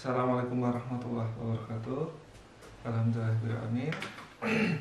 Assalamualaikum 0.00 0.64
warahmatullahi 0.64 1.28
wabarakatuh. 1.36 2.08
Alhamdulillahirrahmanirrahim 2.88 3.92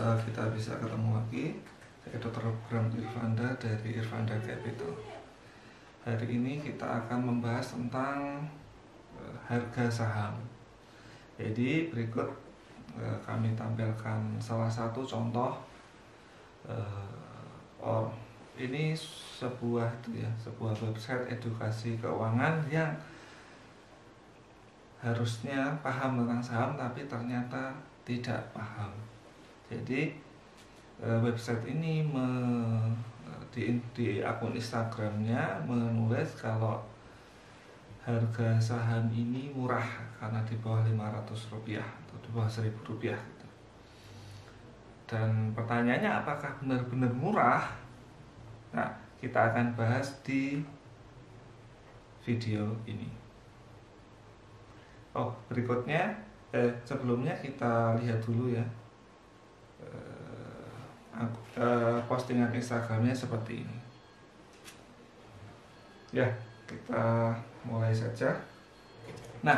uh, 0.00 0.16
Kita 0.16 0.48
bisa 0.48 0.80
ketemu 0.80 1.12
lagi. 1.12 1.60
Saya 2.00 2.16
Dr. 2.16 2.40
Program 2.40 2.88
Irfanda 2.96 3.44
dari 3.60 4.00
Irfanda 4.00 4.32
Capital. 4.40 4.96
Hari 6.08 6.24
ini 6.24 6.56
kita 6.64 7.04
akan 7.04 7.20
membahas 7.20 7.76
tentang 7.76 8.48
uh, 9.12 9.36
harga 9.44 9.92
saham. 9.92 10.40
Jadi 11.36 11.92
berikut 11.92 12.32
uh, 12.96 13.20
kami 13.28 13.52
tampilkan 13.52 14.40
salah 14.40 14.72
satu 14.72 15.04
contoh 15.04 15.52
or, 17.84 18.08
Ini 18.56 18.96
sebuah 19.36 19.92
ya 20.16 20.32
sebuah 20.40 20.72
website 20.80 21.28
edukasi 21.28 22.00
keuangan 22.00 22.64
yang 22.72 22.88
harusnya 25.00 25.76
paham 25.84 26.24
tentang 26.24 26.42
saham 26.42 26.70
tapi 26.74 27.04
ternyata 27.04 27.72
tidak 28.06 28.40
paham. 28.56 28.92
Jadi 29.68 30.14
eh, 31.02 31.18
website 31.20 31.66
ini 31.68 32.00
me, 32.06 32.26
di, 33.52 33.76
di 33.92 34.20
akun 34.22 34.56
Instagramnya 34.56 35.64
menulis 35.64 36.36
kalau 36.40 36.80
harga 38.06 38.54
saham 38.62 39.10
ini 39.10 39.50
murah 39.50 39.82
karena 40.22 40.38
di 40.46 40.54
bawah 40.62 40.86
500 40.86 41.50
rupiah 41.50 41.82
atau 41.82 42.16
di 42.22 42.28
bawah 42.30 42.46
1000 42.46 42.70
rupiah 42.86 43.18
gitu. 43.18 43.46
Dan 45.10 45.50
pertanyaannya 45.50 46.22
apakah 46.22 46.54
benar-benar 46.62 47.10
murah? 47.10 47.66
Nah, 48.70 48.86
kita 49.18 49.50
akan 49.50 49.74
bahas 49.74 50.22
di 50.22 50.62
video 52.22 52.70
ini. 52.86 53.25
Oh, 55.16 55.32
berikutnya 55.48 56.12
eh, 56.52 56.68
sebelumnya 56.84 57.32
kita 57.40 57.96
lihat 57.96 58.20
dulu 58.20 58.52
ya 58.52 58.60
eh, 59.80 61.24
eh, 61.56 61.98
postingan 62.04 62.52
Instagramnya 62.52 63.16
seperti 63.16 63.64
ini. 63.64 63.78
Ya, 66.12 66.28
kita 66.68 67.32
mulai 67.64 67.96
saja. 67.96 68.36
Nah, 69.40 69.56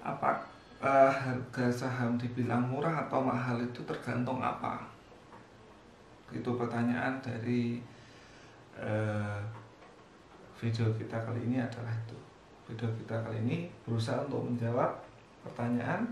apa 0.00 0.40
eh, 0.80 1.12
harga 1.12 1.68
saham 1.68 2.16
dibilang 2.16 2.64
murah 2.64 3.04
atau 3.04 3.20
mahal 3.20 3.60
itu 3.60 3.84
tergantung 3.84 4.40
apa? 4.40 4.80
Itu 6.32 6.56
pertanyaan 6.56 7.20
dari 7.20 7.84
eh, 8.80 9.40
video 10.56 10.88
kita 10.96 11.20
kali 11.20 11.44
ini 11.44 11.60
adalah 11.60 11.92
itu 11.92 12.29
video 12.70 12.86
kita 13.02 13.18
kali 13.26 13.42
ini. 13.42 13.58
Berusaha 13.82 14.22
untuk 14.30 14.46
menjawab 14.46 14.94
pertanyaan 15.42 16.06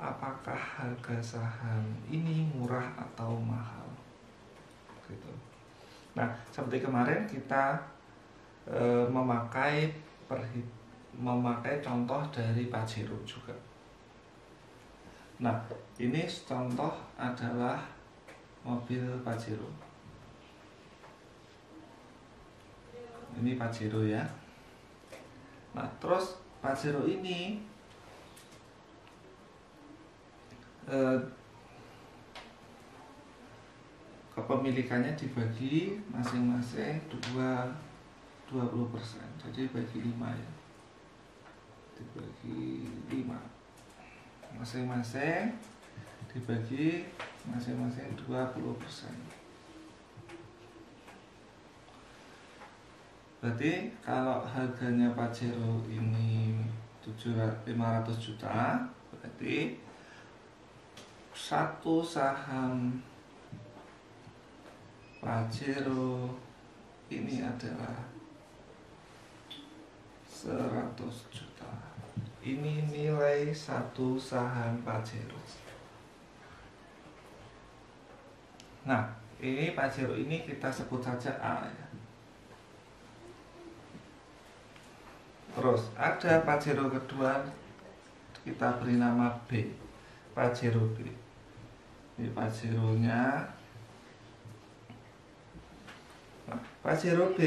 apakah 0.00 0.56
harga 0.56 1.16
saham 1.20 1.84
ini 2.08 2.48
murah 2.56 2.88
atau 2.96 3.36
mahal? 3.36 3.84
Gitu. 5.04 5.28
Nah 6.16 6.32
seperti 6.48 6.80
kemarin 6.80 7.28
kita 7.28 7.76
e, 8.64 9.04
memakai 9.12 9.92
perhit 10.24 10.64
memakai 11.14 11.78
contoh 11.84 12.24
dari 12.32 12.66
Pajero 12.72 13.14
juga. 13.28 13.54
Nah 15.38 15.54
ini 16.00 16.24
contoh 16.48 16.90
adalah 17.20 17.78
mobil 18.64 19.04
Pajero 19.20 19.68
ini 23.34 23.58
Pajero 23.58 24.06
ya 24.06 24.22
Nah, 25.74 25.86
terus 25.98 26.38
Pajero 26.62 27.04
ini 27.04 27.60
eh, 30.88 31.18
kepemilikannya 34.32 35.12
dibagi 35.12 36.00
masing-masing 36.08 37.04
dua 37.10 37.68
20% 38.48 39.44
jadi 39.44 39.68
bagi 39.68 39.98
5 40.08 40.14
ya. 40.14 40.50
Dibagi 42.00 42.88
5 43.12 43.54
masing-masing 44.56 45.52
dibagi 46.32 47.06
masing-masing 47.46 48.16
20% 48.24 49.43
Berarti 53.44 53.92
kalau 54.00 54.40
harganya 54.40 55.12
Pajero 55.12 55.84
ini 55.92 56.56
500 57.04 57.68
juta, 58.16 58.80
berarti 59.12 59.76
satu 61.36 62.00
saham 62.00 63.04
Pajero 65.20 66.32
ini 67.12 67.44
adalah 67.44 68.08
100 70.24 70.96
juta. 71.28 71.72
Ini 72.40 72.88
nilai 72.88 73.52
satu 73.52 74.16
saham 74.16 74.80
Pajero. 74.80 75.36
Nah, 78.88 79.04
ini 79.36 79.76
Pajero 79.76 80.16
ini 80.16 80.48
kita 80.48 80.72
sebut 80.72 81.04
saja 81.04 81.36
A 81.36 81.68
ya. 81.68 81.83
Terus 85.54 85.82
ada 85.94 86.42
Pajero 86.42 86.90
kedua 86.90 87.46
kita 88.42 88.82
beri 88.82 88.98
nama 88.98 89.30
B. 89.46 89.70
Pajero 90.34 90.82
B. 90.98 91.06
Ini 92.18 92.30
Pajeronya. 92.34 93.46
Pajero 96.82 97.32
B 97.32 97.40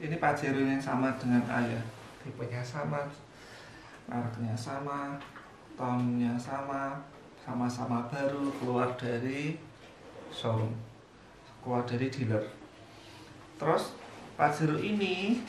ini 0.00 0.16
Pajero 0.16 0.64
yang 0.64 0.80
sama 0.80 1.12
dengan 1.20 1.44
A 1.46 1.60
ya. 1.60 1.80
Tipenya 2.24 2.64
sama, 2.64 3.04
mereknya 4.08 4.56
sama, 4.56 5.20
tahunnya 5.76 6.40
sama, 6.40 6.96
sama-sama 7.36 8.08
baru 8.08 8.48
keluar 8.60 8.96
dari 8.96 9.60
showroom, 10.32 10.72
keluar 11.60 11.84
dari 11.84 12.08
dealer. 12.08 12.44
Terus 13.60 13.92
Pajero 14.40 14.80
ini 14.80 15.44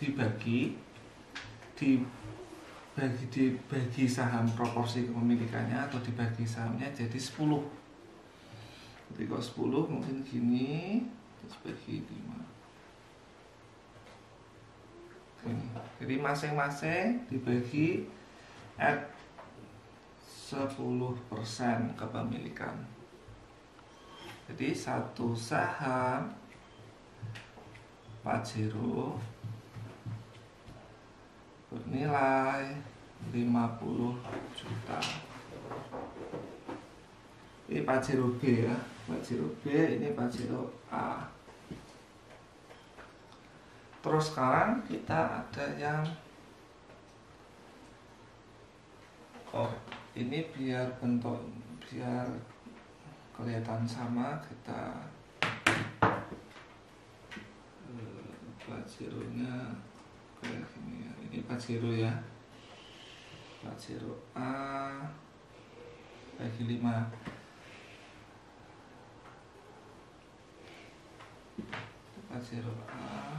dibagi 0.00 0.74
dibagi 1.76 3.24
dibagi 3.28 4.04
saham 4.08 4.48
proporsi 4.56 5.04
kepemilikannya 5.04 5.76
atau 5.76 6.00
dibagi 6.00 6.48
sahamnya 6.48 6.88
jadi 6.90 7.14
10 7.14 7.36
jadi 9.12 9.22
kalau 9.28 9.44
10 9.84 9.92
mungkin 9.92 10.16
gini 10.24 11.04
terus 11.38 11.56
bagi 11.60 12.00
5 12.00 12.08
gini. 15.44 15.68
jadi 16.00 16.14
masing-masing 16.20 17.28
dibagi 17.28 18.08
at 18.80 19.12
10% 20.50 21.94
kepemilikan. 21.94 22.74
Jadi 24.50 24.74
satu 24.74 25.30
saham 25.30 26.26
Pajero 28.26 29.14
bernilai 31.70 32.74
50 33.30 34.18
juta. 34.58 34.98
Ini 37.70 37.86
Pajero 37.86 38.26
B 38.42 38.66
ya. 38.66 38.74
Pajero 39.06 39.46
B 39.62 39.70
ini 39.70 40.10
Pajero 40.10 40.66
A. 40.90 41.30
Terus 44.02 44.34
sekarang 44.34 44.82
kita 44.90 45.46
ada 45.46 45.66
yang 45.78 46.02
oh 49.54 49.70
ini 50.18 50.50
biar 50.50 50.90
bentuk 50.98 51.38
biar 51.86 52.26
kelihatan 53.36 53.86
sama 53.86 54.40
kita 54.42 55.06
eh, 57.94 58.30
ini 60.44 61.38
Pajero 61.44 61.90
ya. 61.92 62.12
Pajero 63.60 64.16
A 64.32 64.96
bagi 66.40 66.64
5 66.64 66.80
Pajero 72.30 72.72
A. 72.88 73.36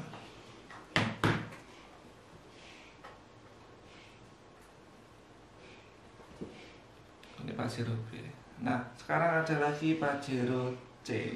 Ini 7.41 7.57
Pajero 7.57 7.97
B. 8.05 8.21
Nah 8.61 8.77
sekarang 8.93 9.41
ada 9.41 9.55
lagi 9.57 9.97
Pajero 9.97 10.69
C 11.01 11.33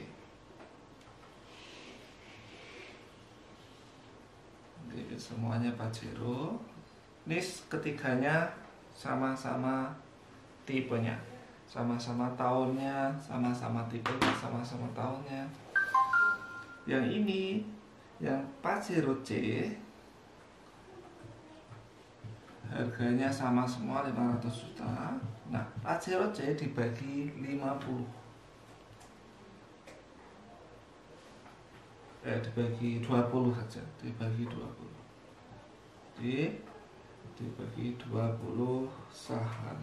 semuanya 5.25 5.73
Pajero. 5.73 6.53
Ini 7.25 7.41
ketiganya 7.65 8.45
sama-sama 8.93 9.89
tipenya. 10.69 11.17
Sama-sama 11.65 12.29
tahunnya 12.37 13.17
sama-sama 13.17 13.81
tipenya 13.89 14.29
sama-sama 14.37 14.85
tahunnya. 14.93 15.49
Yang 16.85 17.05
ini 17.09 17.65
yang 18.21 18.37
Pajero 18.61 19.17
C 19.25 19.65
harganya 22.69 23.33
sama 23.33 23.65
semua 23.65 24.05
500 24.05 24.45
juta. 24.45 25.17
Nah 25.49 25.65
Pajero 25.81 26.29
C 26.29 26.53
dibagi 26.53 27.33
50 27.33 28.25
eh 32.25 32.41
dibagi 32.41 33.05
20 33.05 33.53
saja 33.53 33.81
dibagi 34.01 34.49
20 34.49 35.04
di 36.15 36.47
dibagi 37.35 37.99
20 38.07 38.87
saham 39.11 39.79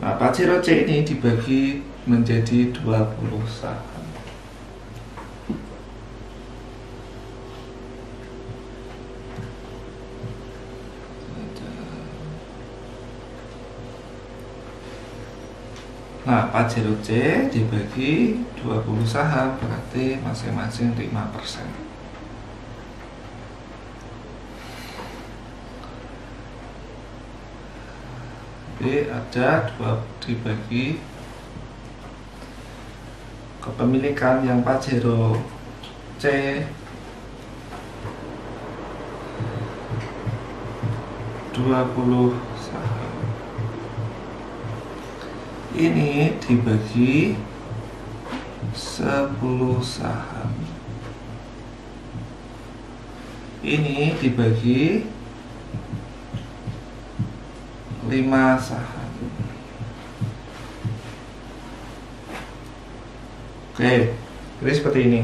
Nah, 0.00 0.16
Pajero 0.16 0.64
C 0.64 0.88
ini 0.88 1.04
dibagi 1.04 1.84
menjadi 2.08 2.72
20 2.72 3.44
saham. 3.44 4.00
Nah, 16.30 16.46
Pajero 16.46 16.94
C 17.02 17.10
dibagi 17.50 18.38
20 18.62 19.02
saham 19.02 19.58
berarti 19.58 20.14
masing-masing 20.22 20.94
5%. 20.94 21.10
Jadi 28.78 29.10
ada 29.10 29.74
dua 29.74 30.06
dibagi 30.22 31.02
kepemilikan 33.58 34.46
yang 34.46 34.62
Pajero 34.62 35.34
C 36.22 36.30
dua 41.50 41.90
puluh 41.90 42.38
ini 45.74 46.34
dibagi 46.42 47.38
10 48.74 49.78
saham. 49.82 50.50
Ini 53.62 54.18
dibagi 54.18 55.06
5 58.08 58.58
saham. 58.58 59.10
Oke 63.70 64.12
jadi 64.60 64.72
seperti 64.76 65.00
ini. 65.08 65.22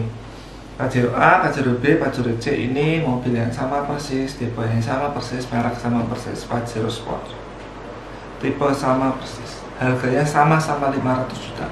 Pajero 0.77 1.13
A, 1.17 1.41
Pajero 1.41 1.81
B, 1.81 1.97
Pajero 1.97 2.37
C 2.37 2.53
ini 2.53 3.01
mobil 3.01 3.33
yang 3.33 3.49
sama 3.49 3.85
persis, 3.89 4.37
tipe 4.37 4.61
yang 4.61 4.81
sama 4.81 5.09
persis, 5.13 5.49
merek 5.49 5.77
sama 5.77 6.05
persis, 6.05 6.45
Pajero 6.45 6.89
Sport. 6.89 7.33
Tipe 8.41 8.69
sama 8.77 9.17
persis 9.17 9.66
harganya 9.77 10.25
sama-sama 10.25 10.89
500 10.89 11.37
juta. 11.37 11.69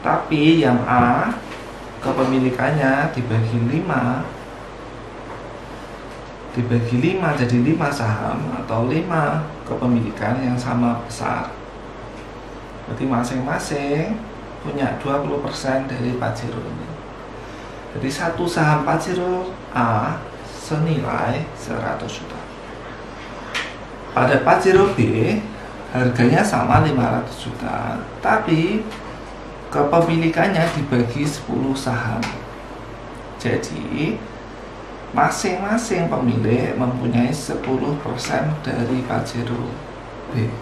Tapi 0.00 0.62
yang 0.64 0.80
A 0.88 1.34
kepemilikannya 2.00 3.10
dibagi 3.12 3.58
5 3.84 4.38
dibagi 6.56 6.96
5 7.18 7.38
jadi 7.38 7.56
5 7.76 7.92
saham 7.92 8.38
atau 8.64 8.90
5 8.90 9.04
kepemilikan 9.68 10.42
yang 10.42 10.58
sama 10.58 10.98
besar. 11.06 11.52
Berarti 12.88 13.04
masing-masing 13.04 14.16
punya 14.64 14.96
20% 14.98 15.86
dari 15.86 16.16
Pajero 16.16 16.58
ini. 16.58 16.88
Jadi 17.94 18.08
satu 18.10 18.48
saham 18.48 18.82
Pajero 18.82 19.52
A 19.70 20.18
senilai 20.48 21.46
100 21.54 22.00
juta. 22.08 22.40
Pada 24.16 24.40
Pajero 24.42 24.90
B 24.96 25.00
harganya 25.92 26.44
sama 26.44 26.84
500 26.84 27.44
juta. 27.48 28.00
Tapi 28.20 28.84
kepemilikannya 29.72 30.64
dibagi 30.76 31.24
10 31.24 31.72
saham. 31.76 32.20
Jadi 33.38 34.18
masing-masing 35.16 36.12
pemilik 36.12 36.76
mempunyai 36.76 37.32
10% 37.32 37.64
dari 38.60 38.98
Pajero 39.08 39.72
B. 40.34 40.52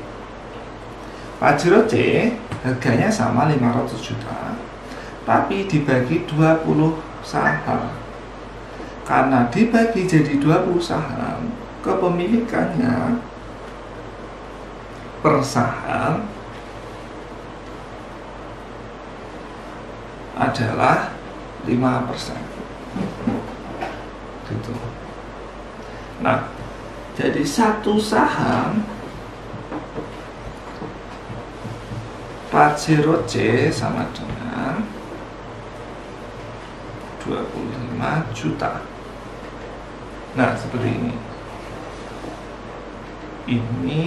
Pajero 1.42 1.84
C 1.90 1.94
harganya 2.62 3.10
sama 3.10 3.50
500 3.50 3.98
juta. 3.98 4.54
Tapi 5.26 5.66
dibagi 5.66 6.22
20 6.30 7.02
saham. 7.26 7.90
Karena 9.06 9.46
dibagi 9.50 10.06
jadi 10.06 10.38
20 10.38 10.78
saham 10.82 11.50
kepemilikannya 11.82 13.22
per 15.26 15.42
saham 15.42 16.22
adalah 20.38 21.10
5% 21.66 21.74
gitu. 24.46 24.70
Nah, 26.22 26.46
jadi 27.18 27.42
satu 27.42 27.98
saham 27.98 28.86
Pajero 32.46 33.26
C 33.26 33.66
sama 33.74 34.06
dengan 34.14 34.86
25 37.26 38.30
juta. 38.30 38.78
Nah, 40.38 40.54
seperti 40.54 40.86
ini. 40.86 41.14
Ini 43.50 44.06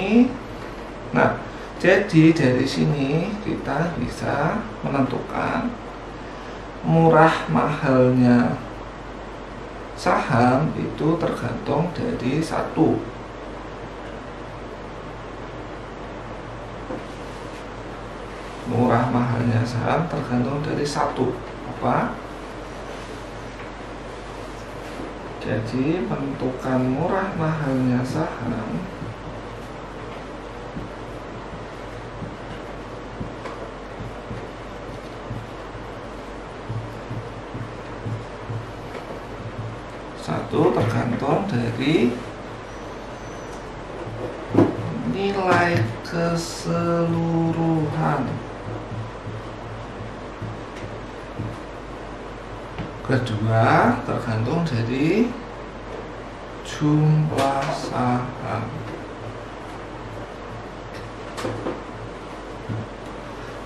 Nah, 1.10 1.42
jadi 1.82 2.36
dari 2.36 2.68
sini 2.70 3.34
kita 3.42 3.98
bisa 3.98 4.62
menentukan 4.86 5.74
murah 6.86 7.50
mahalnya 7.50 8.60
saham 9.98 10.70
itu 10.78 11.18
tergantung 11.18 11.90
dari 11.98 12.44
satu. 12.44 13.02
Murah 18.70 19.10
mahalnya 19.10 19.66
saham 19.66 20.06
tergantung 20.12 20.62
dari 20.62 20.86
satu. 20.86 21.34
Apa? 21.74 22.14
Jadi 25.42 26.06
menentukan 26.06 26.80
murah 26.86 27.34
mahalnya 27.34 28.06
saham 28.06 28.99
tergantung 41.30 41.46
dari 41.54 42.10
nilai 45.14 45.78
keseluruhan. 46.02 48.26
Kedua 53.06 53.94
tergantung 54.10 54.66
dari 54.66 55.30
jumlah 56.66 57.62
saham. 57.78 58.66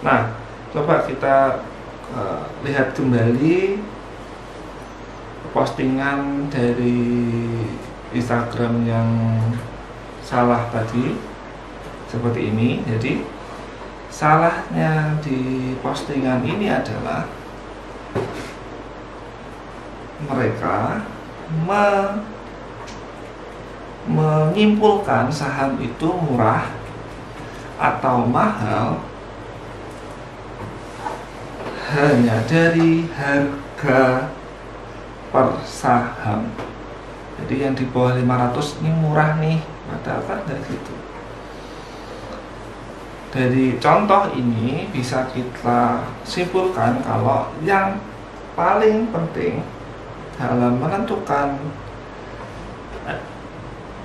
Nah, 0.03 0.36
coba 0.75 1.08
kita 1.08 1.63
uh, 2.12 2.43
lihat 2.67 2.91
kembali 2.91 3.79
postingan 5.53 6.50
dari 6.50 7.05
Instagram 8.10 8.89
yang 8.89 9.10
salah 10.25 10.65
tadi 10.74 11.13
seperti 12.10 12.50
ini. 12.50 12.81
Jadi 12.89 13.22
salahnya 14.10 15.17
di 15.22 15.74
postingan 15.86 16.41
ini 16.41 16.74
adalah 16.74 17.29
mereka 20.25 21.05
me 21.69 21.86
menyimpulkan 24.03 25.31
saham 25.31 25.79
itu 25.79 26.12
murah 26.12 26.67
atau 27.79 28.27
mahal 28.27 29.00
hanya 31.95 32.43
dari 32.43 33.07
harga 33.15 34.32
per 35.33 35.57
saham 35.65 36.53
jadi 37.41 37.67
yang 37.67 37.73
di 37.73 37.89
bawah 37.89 38.13
500 38.13 38.85
ini 38.85 38.91
murah 38.93 39.41
nih 39.41 39.57
padahal 39.89 40.21
kan 40.29 40.39
dari 40.45 40.61
gitu 40.69 40.93
dari 43.33 43.65
contoh 43.81 44.29
ini 44.37 44.93
bisa 44.93 45.25
kita 45.33 46.05
simpulkan 46.21 47.01
kalau 47.01 47.49
yang 47.65 47.97
paling 48.53 49.09
penting 49.09 49.65
dalam 50.37 50.77
menentukan 50.77 51.57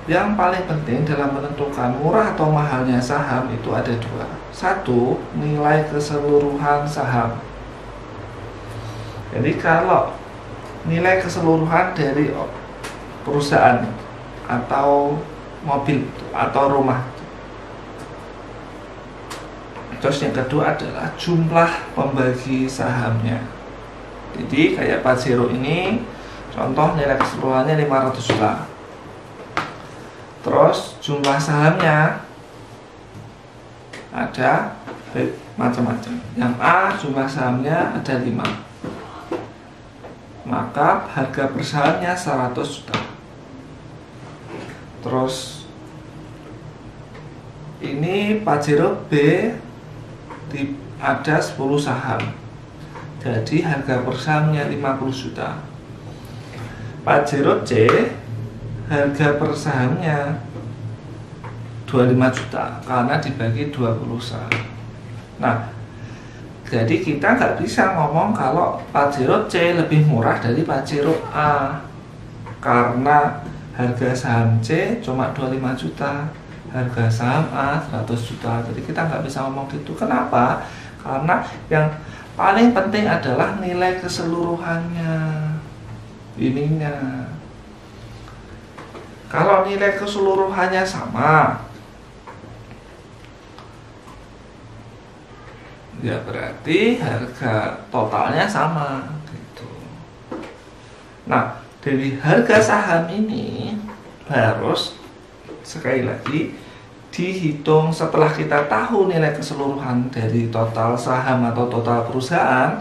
yang 0.09 0.33
paling 0.33 0.65
penting 0.65 1.05
dalam 1.05 1.37
menentukan 1.37 1.93
murah 2.01 2.33
atau 2.33 2.49
mahalnya 2.49 2.97
saham 2.97 3.45
itu 3.53 3.69
ada 3.69 3.93
dua. 3.93 4.25
Satu, 4.49 5.21
nilai 5.37 5.85
keseluruhan 5.85 6.89
saham. 6.89 7.37
Jadi 9.29 9.61
kalau 9.61 10.17
nilai 10.89 11.21
keseluruhan 11.21 11.93
dari 11.93 12.33
perusahaan 13.21 13.85
atau 14.49 15.21
mobil 15.61 16.09
atau 16.33 16.63
rumah 16.73 17.05
Terus 19.99 20.23
yang 20.23 20.31
kedua 20.31 20.79
adalah 20.79 21.11
jumlah 21.19 21.71
pembagi 21.91 22.71
sahamnya. 22.71 23.43
Jadi 24.31 24.79
kayak 24.79 25.03
Pajero 25.03 25.51
ini 25.51 26.07
contoh 26.55 26.95
nilai 26.95 27.19
keseluruhannya 27.19 27.75
500 27.83 28.29
juta. 28.31 28.53
Terus 30.39 30.95
jumlah 31.03 31.35
sahamnya 31.35 32.23
ada 34.15 34.79
macam-macam. 35.59 36.15
Yang 36.39 36.53
A 36.63 36.95
jumlah 36.95 37.27
sahamnya 37.27 37.99
ada 37.99 38.13
5. 38.23 38.68
Maka 40.49 41.05
harga 41.13 41.53
per 41.53 41.61
sahamnya 41.61 42.17
100 42.17 42.57
juta. 42.57 42.97
Terus 45.05 45.61
ini 47.85 48.41
Pajero 48.41 49.05
B 49.05 49.13
di, 50.49 50.73
ada 50.97 51.37
10 51.37 51.53
saham. 51.77 52.33
Jadi 53.21 53.61
harga 53.61 54.01
per 54.01 54.15
sahamnya 54.17 54.65
50 54.65 55.21
juta. 55.21 55.61
Pajero 57.05 57.61
C 57.61 57.85
harga 58.89 59.37
per 59.37 59.53
sahamnya 59.53 60.49
25 61.85 62.37
juta 62.37 62.81
karena 62.81 63.21
dibagi 63.21 63.69
20 63.69 64.17
saham. 64.17 64.55
Nah 65.37 65.78
jadi 66.69 66.95
kita 67.01 67.33
nggak 67.33 67.57
bisa 67.65 67.97
ngomong 67.97 68.29
kalau 68.37 68.77
Pajero 68.93 69.49
C 69.49 69.73
lebih 69.73 70.05
murah 70.05 70.37
dari 70.37 70.61
Pajero 70.61 71.17
A. 71.33 71.81
Karena 72.61 73.41
harga 73.73 74.13
saham 74.13 74.61
C 74.61 75.01
cuma 75.01 75.33
25 75.33 75.57
juta 75.81 76.29
harga 76.69 77.05
saham 77.09 77.49
A 77.49 77.81
100 77.89 78.05
juta. 78.21 78.61
Jadi 78.69 78.85
kita 78.85 79.01
nggak 79.09 79.25
bisa 79.25 79.49
ngomong 79.49 79.65
gitu. 79.73 79.97
Kenapa? 79.97 80.61
Karena 81.01 81.41
yang 81.73 81.89
paling 82.37 82.69
penting 82.69 83.09
adalah 83.09 83.57
nilai 83.57 83.97
keseluruhannya 83.97 85.13
ininya. 86.37 87.25
Kalau 89.25 89.65
nilai 89.65 89.97
keseluruhannya 89.97 90.85
sama 90.85 91.65
ya 95.99 96.15
berarti 96.23 96.95
harga 96.99 97.83
totalnya 97.91 98.47
sama 98.47 99.03
gitu. 99.27 99.67
Nah 101.27 101.59
dari 101.83 102.15
harga 102.19 102.57
saham 102.59 103.07
ini 103.11 103.75
harus 104.31 104.95
sekali 105.63 106.07
lagi 106.07 106.55
dihitung 107.09 107.91
setelah 107.91 108.29
kita 108.31 108.69
tahu 108.69 109.09
nilai 109.09 109.33
keseluruhan 109.33 110.07
dari 110.13 110.47
total 110.47 110.95
saham 110.95 111.43
atau 111.49 111.65
total 111.67 112.05
perusahaan 112.07 112.79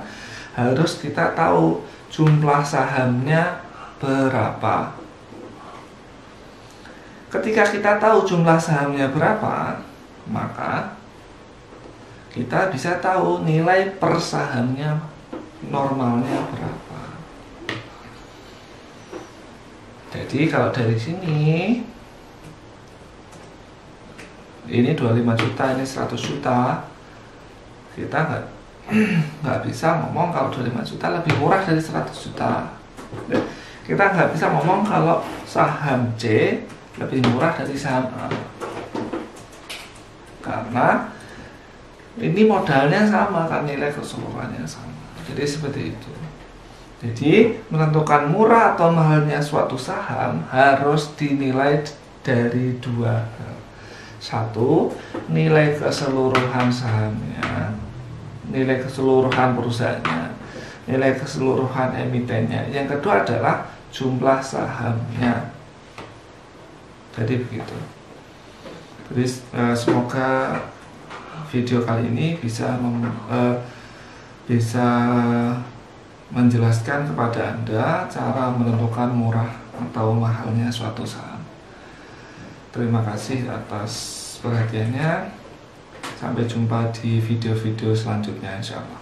harus 0.55 1.01
kita 1.01 1.33
tahu 1.33 1.81
jumlah 2.13 2.63
sahamnya 2.63 3.63
berapa. 3.99 4.95
Ketika 7.29 7.65
kita 7.69 8.01
tahu 8.01 8.25
jumlah 8.25 8.57
sahamnya 8.57 9.11
berapa 9.11 9.85
maka 10.29 10.98
kita 12.39 12.71
bisa 12.71 13.03
tahu 13.03 13.43
nilai 13.43 13.99
per 13.99 14.15
sahamnya 14.23 15.03
normalnya 15.67 16.39
berapa. 16.55 17.01
Jadi 20.15 20.47
kalau 20.47 20.71
dari 20.71 20.95
sini 20.95 21.83
ini 24.71 24.91
25 24.95 25.19
juta 25.35 25.65
ini 25.75 25.83
100 25.83 26.15
juta. 26.15 26.87
Kita 27.99 28.19
nggak 28.23 28.45
nggak 29.43 29.61
bisa 29.67 29.99
ngomong 30.07 30.31
kalau 30.31 30.55
25 30.55 30.95
juta 30.95 31.07
lebih 31.19 31.35
murah 31.43 31.67
dari 31.67 31.83
100 31.83 32.07
juta. 32.15 32.71
Kita 33.83 34.05
nggak 34.15 34.31
bisa 34.39 34.47
ngomong 34.55 34.87
kalau 34.87 35.27
saham 35.43 36.15
C 36.15 36.55
lebih 37.03 37.19
murah 37.35 37.51
dari 37.59 37.75
saham 37.75 38.07
A. 38.15 38.31
Karena 40.39 41.18
ini 42.19 42.43
modalnya 42.45 43.07
sama 43.07 43.47
kan 43.47 43.65
nilai 43.65 43.91
keseluruhannya 43.95 44.67
sama 44.67 44.95
jadi 45.27 45.43
seperti 45.47 45.95
itu 45.95 46.11
jadi 46.99 47.55
menentukan 47.71 48.27
murah 48.27 48.75
atau 48.75 48.91
mahalnya 48.91 49.39
suatu 49.39 49.79
saham 49.79 50.43
harus 50.51 51.15
dinilai 51.15 51.87
dari 52.27 52.75
dua 52.83 53.23
hal 53.23 53.59
satu, 54.19 54.91
nilai 55.31 55.79
keseluruhan 55.79 56.67
sahamnya, 56.75 57.71
nilai 58.51 58.83
keseluruhan 58.83 59.55
perusahaannya, 59.55 60.35
nilai 60.91 61.15
keseluruhan 61.15 61.95
emitennya. 61.95 62.67
Yang 62.75 62.99
kedua 62.99 63.23
adalah 63.23 63.71
jumlah 63.95 64.43
sahamnya. 64.43 65.55
Jadi 67.15 67.35
begitu. 67.47 67.79
Jadi 69.09 69.25
eh, 69.55 69.75
semoga 69.79 70.61
video 71.49 71.81
kali 71.83 72.13
ini 72.13 72.37
bisa 72.37 72.77
mem, 72.77 73.09
uh, 73.29 73.57
bisa 74.45 74.87
menjelaskan 76.29 77.09
kepada 77.09 77.57
Anda 77.57 78.05
cara 78.09 78.53
menentukan 78.53 79.09
murah 79.13 79.49
atau 79.73 80.13
mahalnya 80.13 80.69
suatu 80.69 81.05
saham. 81.09 81.41
Terima 82.69 83.01
kasih 83.01 83.49
atas 83.49 83.93
perhatiannya. 84.45 85.41
Sampai 86.19 86.51
jumpa 86.51 86.91
di 86.91 87.23
video-video 87.23 87.95
selanjutnya 87.95 88.59
insya 88.59 88.83
Allah. 88.83 89.01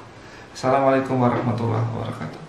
Assalamualaikum 0.52 1.16
warahmatullahi 1.16 1.88
wabarakatuh. 1.96 2.45